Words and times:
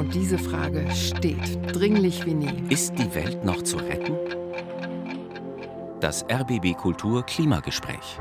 Und 0.00 0.14
diese 0.14 0.38
Frage 0.38 0.90
steht 0.92 1.58
dringlich 1.74 2.24
wie 2.24 2.32
nie. 2.32 2.64
Ist 2.70 2.98
die 2.98 3.14
Welt 3.14 3.44
noch 3.44 3.60
zu 3.60 3.76
retten? 3.76 4.16
Das 6.00 6.24
RBB 6.24 6.74
Kultur 6.74 7.22
Klimagespräch. 7.26 8.18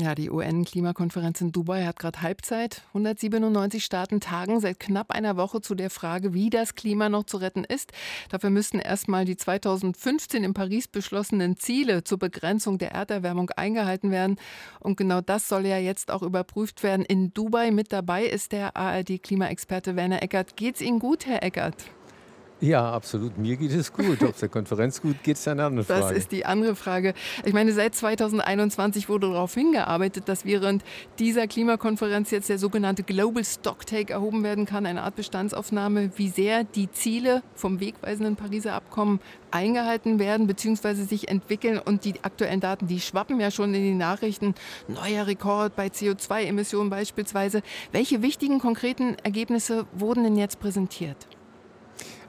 Ja, 0.00 0.14
die 0.14 0.30
UN-Klimakonferenz 0.30 1.40
in 1.40 1.50
Dubai 1.50 1.84
hat 1.84 1.98
gerade 1.98 2.22
Halbzeit. 2.22 2.82
197 2.88 3.84
Staaten 3.84 4.20
tagen 4.20 4.60
seit 4.60 4.78
knapp 4.78 5.10
einer 5.10 5.36
Woche 5.36 5.60
zu 5.60 5.74
der 5.74 5.90
Frage, 5.90 6.32
wie 6.34 6.50
das 6.50 6.76
Klima 6.76 7.08
noch 7.08 7.24
zu 7.24 7.38
retten 7.38 7.64
ist. 7.64 7.90
Dafür 8.28 8.50
müssten 8.50 8.78
erstmal 8.78 9.24
die 9.24 9.36
2015 9.36 10.44
in 10.44 10.54
Paris 10.54 10.86
beschlossenen 10.86 11.56
Ziele 11.56 12.04
zur 12.04 12.20
Begrenzung 12.20 12.78
der 12.78 12.92
Erderwärmung 12.92 13.50
eingehalten 13.50 14.12
werden. 14.12 14.36
Und 14.78 14.96
genau 14.96 15.20
das 15.20 15.48
soll 15.48 15.66
ja 15.66 15.78
jetzt 15.78 16.12
auch 16.12 16.22
überprüft 16.22 16.84
werden. 16.84 17.04
In 17.04 17.34
Dubai 17.34 17.72
mit 17.72 17.92
dabei 17.92 18.24
ist 18.24 18.52
der 18.52 18.76
ARD-Klimaexperte 18.76 19.96
Werner 19.96 20.22
Eckert. 20.22 20.56
Geht's 20.56 20.80
Ihnen 20.80 21.00
gut, 21.00 21.26
Herr 21.26 21.42
Eckert? 21.42 21.97
Ja, 22.60 22.90
absolut. 22.90 23.38
Mir 23.38 23.56
geht 23.56 23.70
es 23.70 23.92
gut. 23.92 24.20
Ob 24.22 24.30
es 24.30 24.40
der 24.40 24.48
Konferenz 24.48 25.00
gut 25.00 25.22
geht, 25.22 25.36
ist 25.36 25.46
eine 25.46 25.64
andere 25.64 25.84
Frage. 25.84 26.00
Das 26.00 26.12
ist 26.12 26.32
die 26.32 26.44
andere 26.44 26.74
Frage. 26.74 27.14
Ich 27.44 27.52
meine, 27.52 27.72
seit 27.72 27.94
2021 27.94 29.08
wurde 29.08 29.30
darauf 29.30 29.54
hingearbeitet, 29.54 30.28
dass 30.28 30.44
während 30.44 30.82
dieser 31.20 31.46
Klimakonferenz 31.46 32.32
jetzt 32.32 32.48
der 32.48 32.58
sogenannte 32.58 33.04
Global 33.04 33.44
Stocktake 33.44 34.12
erhoben 34.12 34.42
werden 34.42 34.66
kann, 34.66 34.86
eine 34.86 35.02
Art 35.02 35.14
Bestandsaufnahme, 35.14 36.10
wie 36.16 36.28
sehr 36.28 36.64
die 36.64 36.90
Ziele 36.90 37.42
vom 37.54 37.78
wegweisenden 37.78 38.34
Pariser 38.34 38.74
Abkommen 38.74 39.20
eingehalten 39.52 40.18
werden 40.18 40.48
bzw. 40.48 40.94
sich 41.04 41.28
entwickeln. 41.28 41.78
Und 41.78 42.04
die 42.04 42.14
aktuellen 42.24 42.60
Daten, 42.60 42.88
die 42.88 43.00
schwappen 43.00 43.38
ja 43.38 43.52
schon 43.52 43.72
in 43.72 43.82
die 43.82 43.94
Nachrichten. 43.94 44.56
Neuer 44.88 45.28
Rekord 45.28 45.76
bei 45.76 45.86
CO2-Emissionen 45.86 46.90
beispielsweise. 46.90 47.62
Welche 47.92 48.20
wichtigen 48.22 48.58
konkreten 48.58 49.16
Ergebnisse 49.22 49.86
wurden 49.92 50.24
denn 50.24 50.36
jetzt 50.36 50.58
präsentiert? 50.58 51.28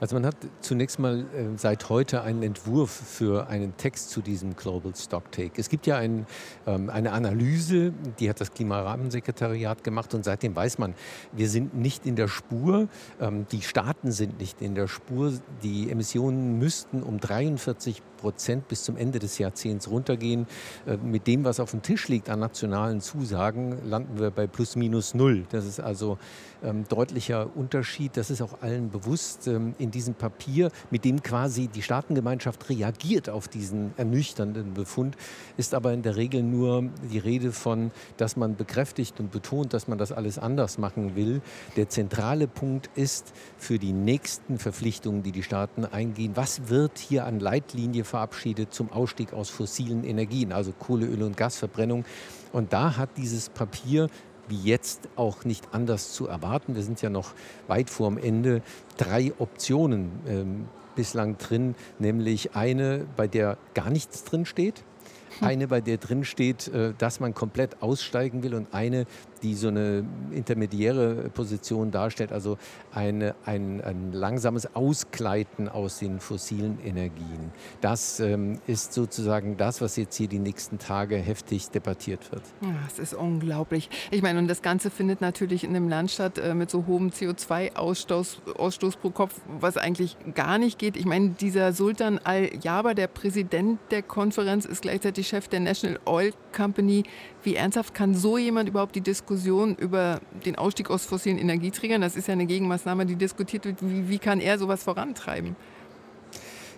Also 0.00 0.16
man 0.16 0.24
hat 0.24 0.36
zunächst 0.62 0.98
mal 0.98 1.20
äh, 1.20 1.24
seit 1.56 1.90
heute 1.90 2.22
einen 2.22 2.42
Entwurf 2.42 2.90
für 2.90 3.48
einen 3.48 3.76
Text 3.76 4.08
zu 4.08 4.22
diesem 4.22 4.56
Global 4.56 4.94
Stocktake. 4.96 5.60
Es 5.60 5.68
gibt 5.68 5.86
ja 5.86 5.98
ein, 5.98 6.26
ähm, 6.66 6.88
eine 6.88 7.12
Analyse, 7.12 7.92
die 8.18 8.30
hat 8.30 8.40
das 8.40 8.52
Klimarahmensekretariat 8.52 9.84
gemacht 9.84 10.14
und 10.14 10.24
seitdem 10.24 10.56
weiß 10.56 10.78
man, 10.78 10.94
wir 11.32 11.50
sind 11.50 11.74
nicht 11.74 12.06
in 12.06 12.16
der 12.16 12.28
Spur, 12.28 12.88
ähm, 13.20 13.46
die 13.52 13.60
Staaten 13.60 14.10
sind 14.10 14.40
nicht 14.40 14.62
in 14.62 14.74
der 14.74 14.88
Spur, 14.88 15.34
die 15.62 15.90
Emissionen 15.90 16.58
müssten 16.58 17.02
um 17.02 17.20
43 17.20 18.02
Prozent 18.20 18.68
bis 18.68 18.84
zum 18.84 18.96
Ende 18.96 19.18
des 19.18 19.38
Jahrzehnts 19.38 19.90
runtergehen. 19.90 20.46
Äh, 20.86 20.98
mit 20.98 21.26
dem, 21.26 21.44
was 21.44 21.58
auf 21.58 21.72
dem 21.72 21.82
Tisch 21.82 22.08
liegt 22.08 22.28
an 22.28 22.38
nationalen 22.38 23.00
Zusagen, 23.00 23.78
landen 23.88 24.18
wir 24.18 24.30
bei 24.30 24.46
plus 24.46 24.76
minus 24.76 25.14
null. 25.14 25.44
Das 25.50 25.66
ist 25.66 25.80
also 25.80 26.18
ähm, 26.62 26.84
deutlicher 26.88 27.48
Unterschied. 27.56 28.16
Das 28.16 28.30
ist 28.30 28.42
auch 28.42 28.60
allen 28.62 28.90
bewusst. 28.90 29.48
Ähm, 29.48 29.74
in 29.78 29.89
diesem 29.90 30.14
Papier, 30.14 30.70
mit 30.90 31.04
dem 31.04 31.22
quasi 31.22 31.68
die 31.68 31.82
Staatengemeinschaft 31.82 32.68
reagiert 32.68 33.28
auf 33.28 33.48
diesen 33.48 33.92
ernüchternden 33.96 34.74
Befund, 34.74 35.16
ist 35.56 35.74
aber 35.74 35.92
in 35.92 36.02
der 36.02 36.16
Regel 36.16 36.42
nur 36.42 36.84
die 37.10 37.18
Rede 37.18 37.52
von, 37.52 37.90
dass 38.16 38.36
man 38.36 38.56
bekräftigt 38.56 39.20
und 39.20 39.30
betont, 39.30 39.72
dass 39.74 39.88
man 39.88 39.98
das 39.98 40.12
alles 40.12 40.38
anders 40.38 40.78
machen 40.78 41.16
will. 41.16 41.40
Der 41.76 41.88
zentrale 41.88 42.48
Punkt 42.48 42.90
ist 42.94 43.32
für 43.58 43.78
die 43.78 43.92
nächsten 43.92 44.58
Verpflichtungen, 44.58 45.22
die 45.22 45.32
die 45.32 45.42
Staaten 45.42 45.84
eingehen, 45.84 46.32
was 46.34 46.68
wird 46.68 46.98
hier 46.98 47.26
an 47.26 47.40
Leitlinie 47.40 48.04
verabschiedet 48.04 48.72
zum 48.74 48.92
Ausstieg 48.92 49.32
aus 49.32 49.50
fossilen 49.50 50.04
Energien, 50.04 50.52
also 50.52 50.72
Kohle, 50.72 51.06
Öl 51.06 51.22
und 51.22 51.36
Gasverbrennung. 51.36 52.04
Und 52.52 52.72
da 52.72 52.96
hat 52.96 53.10
dieses 53.16 53.48
Papier 53.48 54.08
wie 54.50 54.62
jetzt 54.62 55.08
auch 55.16 55.44
nicht 55.44 55.68
anders 55.72 56.12
zu 56.12 56.26
erwarten. 56.26 56.74
Wir 56.74 56.82
sind 56.82 57.00
ja 57.02 57.10
noch 57.10 57.32
weit 57.68 57.88
vorm 57.88 58.18
Ende. 58.18 58.62
Drei 58.96 59.32
Optionen 59.38 60.10
ähm, 60.26 60.68
bislang 60.96 61.38
drin, 61.38 61.74
nämlich 61.98 62.54
eine, 62.54 63.06
bei 63.16 63.26
der 63.26 63.56
gar 63.74 63.90
nichts 63.90 64.24
drin 64.24 64.44
steht. 64.44 64.84
Eine, 65.40 65.68
bei 65.68 65.80
der 65.80 65.98
drin 65.98 66.24
steht, 66.24 66.68
äh, 66.68 66.92
dass 66.96 67.20
man 67.20 67.34
komplett 67.34 67.82
aussteigen 67.82 68.42
will 68.42 68.54
und 68.54 68.72
eine, 68.72 69.06
die 69.42 69.54
so 69.54 69.68
eine 69.68 70.04
intermediäre 70.32 71.30
Position 71.30 71.90
darstellt, 71.90 72.32
also 72.32 72.58
eine, 72.92 73.34
ein, 73.46 73.80
ein 73.80 74.12
langsames 74.12 74.74
Ausgleiten 74.74 75.68
aus 75.68 75.98
den 75.98 76.20
fossilen 76.20 76.78
Energien. 76.84 77.52
Das 77.80 78.20
ähm, 78.20 78.60
ist 78.66 78.92
sozusagen 78.92 79.56
das, 79.56 79.80
was 79.80 79.96
jetzt 79.96 80.16
hier 80.16 80.28
die 80.28 80.38
nächsten 80.38 80.78
Tage 80.78 81.16
heftig 81.16 81.70
debattiert 81.70 82.32
wird. 82.32 82.42
Das 82.86 82.98
ist 82.98 83.14
unglaublich. 83.14 83.88
Ich 84.10 84.22
meine, 84.22 84.38
und 84.38 84.48
das 84.48 84.62
Ganze 84.62 84.90
findet 84.90 85.20
natürlich 85.20 85.64
in 85.64 85.70
einem 85.70 85.88
Land 85.88 86.10
statt 86.10 86.38
äh, 86.38 86.54
mit 86.54 86.70
so 86.70 86.86
hohem 86.86 87.08
CO2-Ausstoß 87.08 88.54
Ausstoß 88.56 88.96
pro 88.96 89.10
Kopf, 89.10 89.34
was 89.60 89.76
eigentlich 89.76 90.16
gar 90.34 90.58
nicht 90.58 90.78
geht. 90.78 90.96
Ich 90.96 91.06
meine, 91.06 91.30
dieser 91.30 91.72
Sultan 91.72 92.18
Al-Jaber, 92.22 92.94
der 92.94 93.06
Präsident 93.06 93.78
der 93.90 94.02
Konferenz, 94.02 94.64
ist 94.64 94.82
gleichzeitig 94.82 95.19
Chef 95.24 95.48
der 95.48 95.60
National 95.60 95.98
Oil 96.04 96.32
Company. 96.54 97.04
Wie 97.42 97.54
ernsthaft 97.54 97.94
kann 97.94 98.14
so 98.14 98.38
jemand 98.38 98.68
überhaupt 98.68 98.94
die 98.94 99.00
Diskussion 99.00 99.76
über 99.76 100.20
den 100.44 100.56
Ausstieg 100.56 100.90
aus 100.90 101.04
fossilen 101.04 101.38
Energieträgern, 101.38 102.00
das 102.00 102.16
ist 102.16 102.28
ja 102.28 102.32
eine 102.32 102.46
Gegenmaßnahme, 102.46 103.06
die 103.06 103.16
diskutiert 103.16 103.64
wird, 103.64 103.78
wie, 103.82 104.08
wie 104.08 104.18
kann 104.18 104.40
er 104.40 104.58
sowas 104.58 104.82
vorantreiben? 104.82 105.56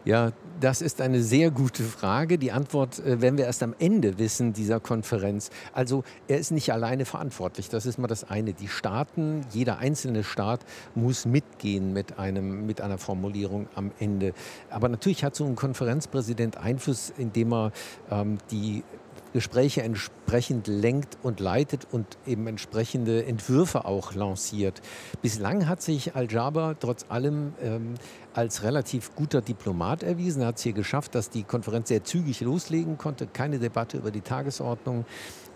Ja, 0.05 0.33
das 0.61 0.83
ist 0.83 1.01
eine 1.01 1.23
sehr 1.23 1.53
gute 1.53 1.85
Frage. 1.85 2.37
Die 2.37 2.51
Antwort 2.51 2.99
äh, 2.99 3.21
werden 3.21 3.39
wir 3.39 3.45
erst 3.45 3.63
am 3.63 3.73
Ende 3.79 4.19
wissen 4.19 4.53
dieser 4.53 4.81
Konferenz. 4.81 5.51
Also 5.73 6.03
er 6.27 6.39
ist 6.39 6.51
nicht 6.51 6.73
alleine 6.73 7.05
verantwortlich. 7.05 7.69
Das 7.69 7.87
ist 7.87 7.99
mal 7.99 8.09
das 8.09 8.29
eine. 8.29 8.53
Die 8.53 8.67
Staaten, 8.67 9.47
jeder 9.53 9.79
einzelne 9.79 10.25
Staat 10.25 10.61
muss 10.97 11.25
mitgehen 11.25 11.93
mit, 11.93 12.19
einem, 12.19 12.67
mit 12.67 12.81
einer 12.81 12.99
Formulierung 12.99 13.69
am 13.77 13.93
Ende. 14.01 14.35
Aber 14.71 14.89
natürlich 14.89 15.23
hat 15.23 15.37
so 15.37 15.45
ein 15.45 15.55
Konferenzpräsident 15.55 16.57
Einfluss, 16.57 17.13
indem 17.17 17.53
er 17.53 17.73
ähm, 18.11 18.39
die 18.51 18.83
Gespräche 19.33 19.83
entsprechend 19.83 20.67
lenkt 20.67 21.19
und 21.23 21.41
leitet 21.41 21.87
und 21.91 22.07
eben 22.27 22.47
entsprechende 22.47 23.25
Entwürfe 23.25 23.85
auch 23.85 24.15
lanciert. 24.15 24.83
Bislang 25.23 25.69
hat 25.69 25.83
sich 25.83 26.15
Al-Jaber 26.15 26.77
trotz 26.79 27.07
allem 27.09 27.55
ähm, 27.63 27.95
als 28.35 28.63
relativ 28.63 29.15
guter 29.15 29.41
Diplomat 29.41 30.03
erwiesen. 30.03 30.43
Er 30.43 30.49
hat 30.49 30.57
es 30.57 30.63
hier 30.63 30.73
geschafft, 30.73 31.15
dass 31.15 31.31
die 31.31 31.43
Konferenz 31.43 31.89
sehr 31.89 32.05
zügig 32.05 32.41
loslegen 32.41 32.99
konnte. 32.99 33.27
Keine 33.27 33.59
Debatte 33.59 33.99
über 33.99 34.11
die 34.11 34.21
Tagesordnung. 34.21 35.05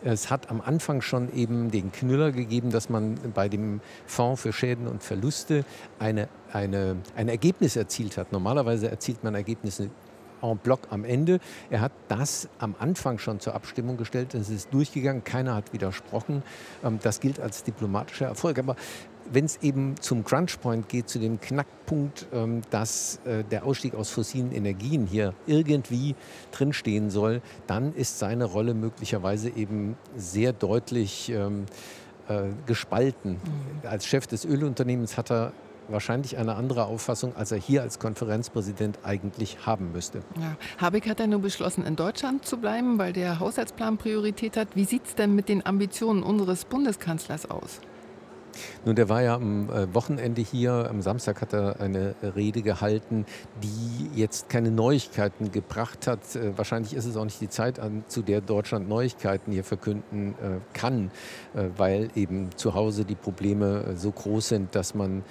Es 0.05 0.31
hat 0.31 0.51
am 0.51 0.61
Anfang 0.61 1.01
schon 1.01 1.35
eben 1.35 1.71
den 1.71 1.91
Knüller 1.91 2.31
gegeben, 2.31 2.71
dass 2.71 2.89
man 2.89 3.19
bei 3.35 3.49
dem 3.49 3.81
Fonds 4.07 4.43
für 4.43 4.53
Schäden 4.53 4.87
und 4.87 5.03
Verluste 5.03 5.65
eine, 5.99 6.29
eine, 6.53 6.97
ein 7.17 7.29
Ergebnis 7.29 7.77
erzielt 7.77 8.17
hat. 8.17 8.31
Normalerweise 8.31 8.91
erzielt 8.91 9.25
man 9.25 9.35
Ergebnisse 9.35 9.91
en 10.43 10.59
bloc 10.59 10.81
am 10.91 11.05
Ende. 11.05 11.41
Er 11.71 11.81
hat 11.81 11.93
das 12.09 12.49
am 12.59 12.75
Anfang 12.79 13.19
schon 13.19 13.41
zur 13.41 13.55
Abstimmung 13.55 13.97
gestellt. 13.97 14.35
Es 14.35 14.51
ist 14.51 14.73
durchgegangen, 14.73 15.25
keiner 15.25 15.55
hat 15.55 15.73
widersprochen. 15.73 16.43
Ähm, 16.85 16.99
das 17.03 17.21
gilt 17.21 17.41
als 17.41 17.65
diplomatischer 17.65 18.27
Erfolg. 18.27 18.59
Aber 18.59 18.77
wenn 19.33 19.45
es 19.45 19.59
eben 19.63 19.97
zum 20.01 20.25
Crunchpoint 20.25 20.89
geht, 20.89 21.09
zu 21.09 21.19
dem 21.19 21.41
Knackpunkt, 21.41 22.27
ähm, 22.33 22.63
dass 22.71 23.21
äh, 23.25 23.45
der 23.45 23.65
Ausstieg 23.65 23.95
aus 23.95 24.11
fossilen 24.11 24.53
Energien 24.53 25.07
hier 25.07 25.35
irgendwie 25.47 26.15
drinstehen 26.53 27.11
soll, 27.11 27.43
dann 27.67 27.95
ist 27.95 28.19
seine 28.19 28.45
Rolle 28.45 28.75
möglicherweise 28.75 29.51
eben 29.51 29.97
sehr 30.17 30.53
deutlich 30.53 31.31
ähm, 31.31 31.67
äh, 32.29 32.45
gespalten. 32.67 33.33
Mhm. 33.33 33.89
Als 33.89 34.07
Chef 34.07 34.27
des 34.27 34.45
Ölunternehmens 34.45 35.17
hat 35.17 35.31
er 35.31 35.53
wahrscheinlich 35.89 36.37
eine 36.37 36.55
andere 36.57 36.87
Auffassung, 36.87 37.35
als 37.37 37.53
er 37.53 37.59
hier 37.59 37.83
als 37.83 37.99
Konferenzpräsident 37.99 38.99
eigentlich 39.03 39.67
haben 39.67 39.93
müsste. 39.93 40.23
Ja. 40.41 40.57
Habeck 40.79 41.09
hat 41.09 41.21
ja 41.21 41.27
nur 41.27 41.41
beschlossen, 41.41 41.85
in 41.85 41.97
Deutschland 41.97 42.45
zu 42.45 42.59
bleiben, 42.59 42.99
weil 42.99 43.13
der 43.13 43.41
Haushaltsplan 43.41 43.99
Priorität 43.99 44.57
hat. 44.57 44.69
Wie 44.75 44.85
sieht 44.85 45.07
es 45.07 45.15
denn 45.15 45.35
mit 45.35 45.49
den 45.49 45.65
Ambitionen 45.65 46.23
unseres 46.23 46.65
Bundeskanzlers 46.65 47.51
aus? 47.51 47.81
Nun, 48.85 48.95
der 48.97 49.09
war 49.09 49.23
ja 49.23 49.35
am 49.35 49.69
äh, 49.71 49.93
Wochenende 49.95 50.41
hier. 50.41 50.89
Am 50.89 51.03
Samstag 51.03 51.41
hat 51.43 51.53
er 51.53 51.81
eine 51.81 52.15
Rede 52.23 52.63
gehalten, 52.63 53.27
die 53.63 54.19
jetzt 54.19 54.49
keine 54.49 54.71
Neuigkeiten 54.71 55.53
gebracht 55.53 56.07
hat. 56.07 56.35
Äh, 56.35 56.57
wahrscheinlich 56.57 56.95
ist 56.95 57.05
es 57.05 57.17
auch 57.17 57.25
nicht 57.25 57.41
die 57.41 57.49
Zeit, 57.49 57.81
zu 58.09 58.23
der 58.23 58.41
Deutschland 58.41 58.89
Neuigkeiten 58.89 59.53
hier 59.53 59.65
verkünden 59.65 60.35
äh, 60.43 60.61
kann, 60.73 61.11
weil 61.77 62.09
eben 62.15 62.49
zu 62.57 62.75
Hause 62.75 63.05
die 63.05 63.15
Probleme 63.15 63.95
so 63.97 64.11
groß 64.11 64.49
sind, 64.49 64.75
dass 64.75 64.95
man 64.95 65.23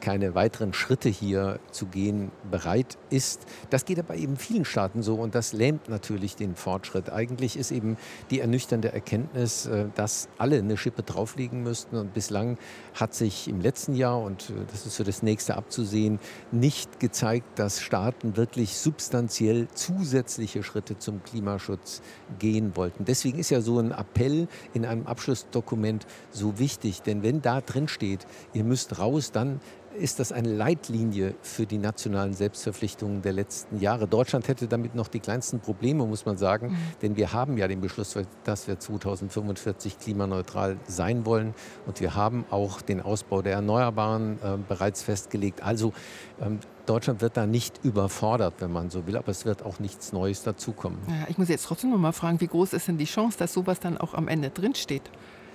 keine 0.00 0.34
weiteren 0.34 0.72
Schritte 0.72 1.08
hier 1.08 1.60
zu 1.70 1.86
gehen 1.86 2.30
bereit 2.50 2.98
ist. 3.10 3.46
Das 3.70 3.84
geht 3.84 3.98
aber 3.98 4.16
eben 4.16 4.36
vielen 4.36 4.64
Staaten 4.64 5.02
so 5.02 5.14
und 5.16 5.34
das 5.34 5.52
lähmt 5.52 5.88
natürlich 5.88 6.36
den 6.36 6.54
Fortschritt. 6.56 7.10
Eigentlich 7.10 7.56
ist 7.56 7.70
eben 7.70 7.96
die 8.30 8.40
ernüchternde 8.40 8.92
Erkenntnis, 8.92 9.66
äh, 9.66 9.86
dass 9.94 10.28
alle 10.38 10.58
eine 10.58 10.76
Schippe 10.76 11.02
drauflegen 11.02 11.62
müssten 11.62 11.96
und 11.96 12.14
bislang 12.14 12.58
hat 12.94 13.14
sich 13.14 13.48
im 13.48 13.60
letzten 13.60 13.94
Jahr, 13.94 14.20
und 14.20 14.50
äh, 14.50 14.54
das 14.70 14.86
ist 14.86 14.96
für 14.96 15.04
das 15.04 15.22
nächste 15.22 15.56
abzusehen, 15.56 16.18
nicht 16.50 17.00
gezeigt, 17.00 17.58
dass 17.58 17.80
Staaten 17.80 18.36
wirklich 18.36 18.76
substanziell 18.76 19.68
zusätzliche 19.68 20.62
Schritte 20.62 20.98
zum 20.98 21.22
Klimaschutz 21.22 22.02
gehen 22.38 22.76
wollten. 22.76 23.04
Deswegen 23.04 23.38
ist 23.38 23.50
ja 23.50 23.60
so 23.60 23.78
ein 23.78 23.92
Appell 23.92 24.48
in 24.74 24.84
einem 24.84 25.06
Abschlussdokument 25.06 26.06
so 26.30 26.58
wichtig, 26.58 27.02
denn 27.02 27.22
wenn 27.22 27.42
da 27.42 27.60
drin 27.60 27.88
steht, 27.88 28.26
ihr 28.52 28.64
müsst 28.64 28.98
raus, 28.98 29.32
dann 29.32 29.60
ist 29.98 30.20
das 30.20 30.32
eine 30.32 30.52
Leitlinie 30.52 31.34
für 31.42 31.66
die 31.66 31.78
nationalen 31.78 32.34
Selbstverpflichtungen 32.34 33.22
der 33.22 33.32
letzten 33.32 33.80
Jahre. 33.80 34.06
Deutschland 34.06 34.48
hätte 34.48 34.68
damit 34.68 34.94
noch 34.94 35.08
die 35.08 35.20
kleinsten 35.20 35.60
Probleme, 35.60 36.06
muss 36.06 36.24
man 36.24 36.36
sagen, 36.36 36.68
mhm. 36.68 36.76
denn 37.02 37.16
wir 37.16 37.32
haben 37.32 37.58
ja 37.58 37.68
den 37.68 37.80
Beschluss, 37.80 38.16
dass 38.44 38.68
wir 38.68 38.78
2045 38.78 39.98
klimaneutral 39.98 40.78
sein 40.86 41.26
wollen 41.26 41.54
und 41.86 42.00
wir 42.00 42.14
haben 42.14 42.44
auch 42.50 42.80
den 42.80 43.00
Ausbau 43.00 43.42
der 43.42 43.54
Erneuerbaren 43.54 44.38
äh, 44.42 44.56
bereits 44.68 45.02
festgelegt. 45.02 45.62
Also 45.62 45.92
ähm, 46.40 46.60
Deutschland 46.86 47.20
wird 47.20 47.36
da 47.36 47.46
nicht 47.46 47.84
überfordert, 47.84 48.54
wenn 48.60 48.72
man 48.72 48.88
so 48.88 49.06
will, 49.06 49.16
aber 49.16 49.28
es 49.28 49.44
wird 49.44 49.62
auch 49.62 49.78
nichts 49.78 50.12
Neues 50.12 50.42
dazukommen. 50.42 50.98
Ja, 51.06 51.26
ich 51.28 51.36
muss 51.36 51.48
jetzt 51.48 51.66
trotzdem 51.66 51.90
noch 51.90 51.98
mal 51.98 52.12
fragen, 52.12 52.40
wie 52.40 52.46
groß 52.46 52.72
ist 52.72 52.88
denn 52.88 52.96
die 52.96 53.04
Chance, 53.04 53.36
dass 53.38 53.52
sowas 53.52 53.80
dann 53.80 53.98
auch 53.98 54.14
am 54.14 54.28
Ende 54.28 54.50
drinsteht 54.50 55.02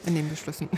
in 0.06 0.16
den 0.16 0.30
Beschlüssen? 0.30 0.70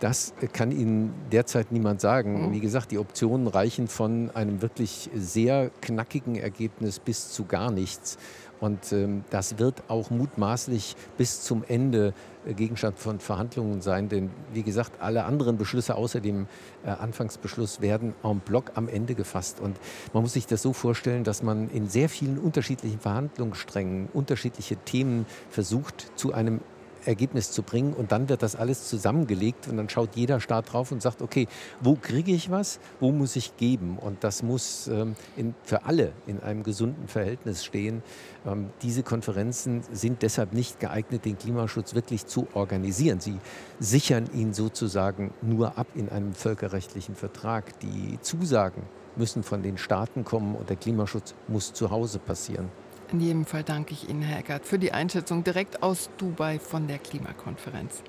Das 0.00 0.34
kann 0.52 0.70
Ihnen 0.70 1.12
derzeit 1.32 1.72
niemand 1.72 2.00
sagen. 2.00 2.48
Mhm. 2.48 2.52
Wie 2.52 2.60
gesagt, 2.60 2.90
die 2.90 2.98
Optionen 2.98 3.46
reichen 3.46 3.88
von 3.88 4.30
einem 4.34 4.62
wirklich 4.62 5.10
sehr 5.14 5.70
knackigen 5.80 6.36
Ergebnis 6.36 6.98
bis 6.98 7.30
zu 7.30 7.44
gar 7.44 7.70
nichts. 7.70 8.18
Und 8.60 8.92
ähm, 8.92 9.24
das 9.30 9.58
wird 9.58 9.82
auch 9.88 10.10
mutmaßlich 10.10 10.96
bis 11.18 11.42
zum 11.42 11.64
Ende 11.68 12.14
äh, 12.46 12.54
Gegenstand 12.54 12.98
von 12.98 13.18
Verhandlungen 13.20 13.82
sein. 13.82 14.08
Denn 14.08 14.30
wie 14.52 14.62
gesagt, 14.62 15.02
alle 15.02 15.24
anderen 15.24 15.58
Beschlüsse 15.58 15.96
außer 15.96 16.20
dem 16.20 16.46
äh, 16.84 16.88
Anfangsbeschluss 16.88 17.80
werden 17.80 18.14
en 18.22 18.40
bloc 18.40 18.72
am 18.74 18.88
Ende 18.88 19.14
gefasst. 19.14 19.60
Und 19.60 19.76
man 20.12 20.22
muss 20.22 20.34
sich 20.34 20.46
das 20.46 20.62
so 20.62 20.72
vorstellen, 20.72 21.24
dass 21.24 21.42
man 21.42 21.68
in 21.70 21.88
sehr 21.88 22.08
vielen 22.08 22.38
unterschiedlichen 22.38 23.00
Verhandlungssträngen 23.00 24.08
unterschiedliche 24.12 24.76
Themen 24.76 25.26
versucht 25.50 26.12
zu 26.16 26.32
einem 26.32 26.60
Ergebnis 27.06 27.50
zu 27.50 27.62
bringen. 27.62 27.92
Und 27.92 28.12
dann 28.12 28.28
wird 28.28 28.42
das 28.42 28.56
alles 28.56 28.88
zusammengelegt 28.88 29.68
und 29.68 29.76
dann 29.76 29.88
schaut 29.88 30.16
jeder 30.16 30.40
Staat 30.40 30.72
drauf 30.72 30.92
und 30.92 31.02
sagt, 31.02 31.22
okay, 31.22 31.48
wo 31.80 31.94
kriege 31.94 32.32
ich 32.32 32.50
was, 32.50 32.80
wo 33.00 33.12
muss 33.12 33.36
ich 33.36 33.56
geben? 33.56 33.98
Und 33.98 34.24
das 34.24 34.42
muss 34.42 34.88
ähm, 34.88 35.14
in, 35.36 35.54
für 35.64 35.84
alle 35.84 36.12
in 36.26 36.40
einem 36.40 36.62
gesunden 36.62 37.08
Verhältnis 37.08 37.64
stehen. 37.64 38.02
Ähm, 38.46 38.70
diese 38.82 39.02
Konferenzen 39.02 39.82
sind 39.92 40.22
deshalb 40.22 40.52
nicht 40.52 40.80
geeignet, 40.80 41.24
den 41.24 41.38
Klimaschutz 41.38 41.94
wirklich 41.94 42.26
zu 42.26 42.46
organisieren. 42.54 43.20
Sie 43.20 43.38
sichern 43.80 44.28
ihn 44.32 44.52
sozusagen 44.52 45.32
nur 45.42 45.78
ab 45.78 45.88
in 45.94 46.08
einem 46.08 46.34
völkerrechtlichen 46.34 47.14
Vertrag. 47.14 47.78
Die 47.80 48.18
Zusagen 48.20 48.82
müssen 49.16 49.42
von 49.42 49.62
den 49.62 49.78
Staaten 49.78 50.24
kommen 50.24 50.56
und 50.56 50.68
der 50.70 50.76
Klimaschutz 50.76 51.34
muss 51.48 51.72
zu 51.72 51.90
Hause 51.90 52.18
passieren. 52.18 52.70
In 53.12 53.20
jedem 53.20 53.44
Fall 53.44 53.62
danke 53.62 53.92
ich 53.92 54.08
Ihnen, 54.08 54.22
Herr 54.22 54.38
Eckert, 54.38 54.66
für 54.66 54.78
die 54.78 54.92
Einschätzung 54.92 55.44
direkt 55.44 55.82
aus 55.82 56.10
Dubai 56.18 56.58
von 56.58 56.88
der 56.88 56.98
Klimakonferenz. 56.98 58.02